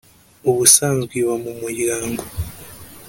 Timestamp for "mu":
1.43-1.51